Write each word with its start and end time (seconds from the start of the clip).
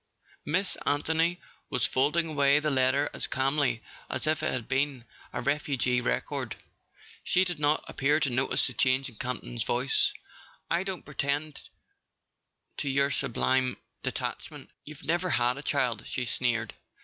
Miss 0.47 0.77
Anthony 0.83 1.39
was 1.69 1.85
folding 1.85 2.25
away 2.25 2.59
the 2.59 2.71
letter 2.71 3.07
as 3.13 3.27
calmly 3.27 3.83
as 4.09 4.25
if 4.25 4.41
it 4.41 4.51
had 4.51 4.67
been 4.67 5.05
a 5.31 5.43
refugee 5.43 6.01
record. 6.01 6.55
She 7.23 7.43
did 7.43 7.59
not 7.59 7.83
appear 7.87 8.19
to 8.21 8.31
notice 8.31 8.65
the 8.65 8.73
change 8.73 9.09
in 9.09 9.17
Campton's 9.17 9.63
voice. 9.63 10.11
"I 10.71 10.81
don't 10.83 11.05
pretend 11.05 11.69
to 12.77 12.89
your 12.89 13.11
sublime 13.11 13.77
detachment: 14.01 14.71
you've 14.85 15.03
never 15.03 15.29
had 15.29 15.59
a 15.59 15.61
child," 15.61 16.01
he 16.07 16.25
sneered. 16.25 16.73